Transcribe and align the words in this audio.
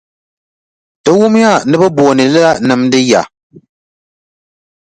Ti 1.03 1.09
wumya 1.17 1.51
ni 1.69 1.75
bɛ 1.81 1.87
booni 1.95 2.23
li 2.33 2.39
la 2.45 2.51
nimdi 2.67 2.99
ya. 3.11 3.21